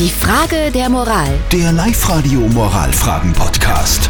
[0.00, 1.28] Die Frage der Moral.
[1.52, 4.08] Der Live-Radio Moralfragen-Podcast.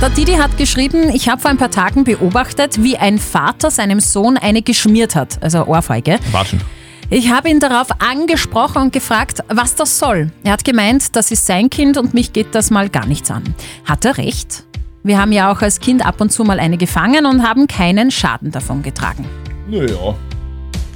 [0.00, 4.00] Der Didi hat geschrieben, ich habe vor ein paar Tagen beobachtet, wie ein Vater seinem
[4.00, 6.18] Sohn eine geschmiert hat, also Ohrfeige.
[6.32, 6.62] Watschen.
[7.10, 10.30] Ich habe ihn darauf angesprochen und gefragt, was das soll.
[10.44, 13.54] Er hat gemeint, das ist sein Kind und mich geht das mal gar nichts an.
[13.84, 14.64] Hat er recht?
[15.02, 18.10] Wir haben ja auch als Kind ab und zu mal eine gefangen und haben keinen
[18.10, 19.26] Schaden davon getragen.
[19.68, 20.14] Naja.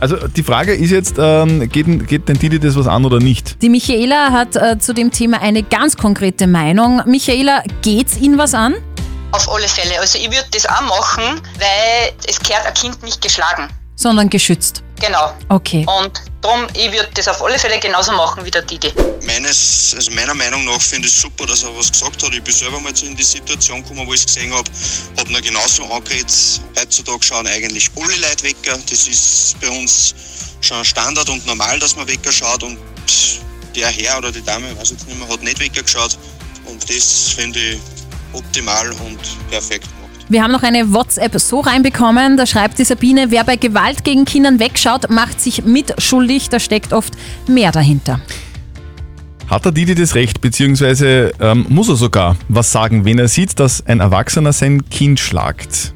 [0.01, 3.61] Also die Frage ist jetzt, ähm, geht, geht den Didi das was an oder nicht?
[3.61, 7.03] Die Michaela hat äh, zu dem Thema eine ganz konkrete Meinung.
[7.05, 8.75] Michaela, geht's Ihnen was an?
[9.33, 10.01] Auf alle Fälle.
[10.01, 13.69] Also ich würde das auch machen, weil es gehört ein Kind nicht geschlagen.
[13.95, 14.83] Sondern geschützt.
[15.01, 15.33] Genau.
[15.51, 15.87] Okay.
[16.01, 18.93] Und darum, ich würde das auf alle Fälle genauso machen wie der Didi.
[19.25, 22.33] Meines, also meiner Meinung nach finde ich es super, dass er was gesagt hat.
[22.33, 24.71] Ich bin selber mal in die Situation gekommen, wo ich es gesehen habe.
[25.19, 26.61] Habe ihn genauso angeredet.
[26.79, 28.79] Heutzutage schauen eigentlich alle Leute Wecker.
[28.89, 30.15] Das ist bei uns
[30.61, 32.63] schon Standard und normal, dass man Wecker schaut.
[32.63, 32.79] Und
[33.75, 36.19] der Herr oder die Dame, weiß jetzt nicht mehr, hat nicht Wecker geschaut.
[36.67, 37.81] Und das finde ich
[38.33, 39.19] optimal und
[39.51, 39.89] perfekt.
[40.31, 44.25] Wir haben noch eine WhatsApp so reinbekommen, da schreibt die Sabine, wer bei Gewalt gegen
[44.25, 47.15] Kindern wegschaut, macht sich mitschuldig, da steckt oft
[47.49, 48.21] mehr dahinter.
[49.49, 53.59] Hat der Didi das Recht, beziehungsweise ähm, muss er sogar was sagen, wenn er sieht,
[53.59, 55.95] dass ein Erwachsener sein Kind schlagt?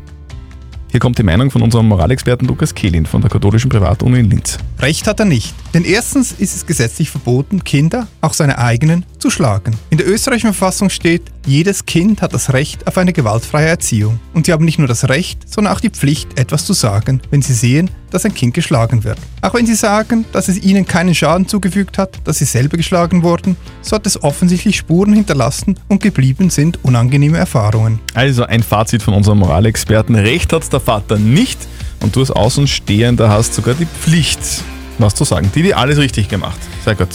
[0.91, 4.59] Hier kommt die Meinung von unserem Moralexperten Lukas Kehlin von der katholischen Privatuni in Linz.
[4.81, 5.55] Recht hat er nicht.
[5.75, 9.77] Denn erstens ist es gesetzlich verboten, Kinder, auch seine eigenen, zu schlagen.
[9.91, 14.19] In der österreichischen Verfassung steht, jedes Kind hat das Recht auf eine gewaltfreie Erziehung.
[14.33, 17.43] Und sie haben nicht nur das Recht, sondern auch die Pflicht, etwas zu sagen, wenn
[17.43, 19.19] sie sehen, dass ein Kind geschlagen wird.
[19.43, 23.23] Auch wenn sie sagen, dass es ihnen keinen Schaden zugefügt hat, dass sie selber geschlagen
[23.23, 27.99] wurden, so hat es offensichtlich Spuren hinterlassen und geblieben sind unangenehme Erfahrungen.
[28.15, 30.15] Also ein Fazit von unserem Moralexperten.
[30.15, 31.59] Recht hat der Vater nicht
[32.01, 34.41] und du als Außenstehender hast sogar die Pflicht,
[34.99, 35.51] was zu sagen.
[35.55, 36.59] Didi, alles richtig gemacht.
[36.85, 37.09] Sehr gut.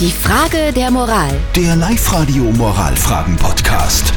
[0.00, 1.30] Die Frage der Moral.
[1.54, 4.12] Der Live-Radio Moralfragen-Podcast.